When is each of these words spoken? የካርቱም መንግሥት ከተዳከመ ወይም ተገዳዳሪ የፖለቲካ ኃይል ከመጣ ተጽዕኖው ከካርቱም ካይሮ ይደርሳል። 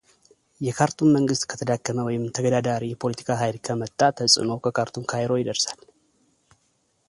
የካርቱም 0.65 1.09
መንግሥት 1.17 1.43
ከተዳከመ 1.51 1.97
ወይም 2.07 2.23
ተገዳዳሪ 2.37 2.83
የፖለቲካ 2.91 3.29
ኃይል 3.41 3.59
ከመጣ 3.67 3.99
ተጽዕኖው 4.19 4.61
ከካርቱም 4.65 5.05
ካይሮ 5.13 5.31
ይደርሳል። 5.41 5.79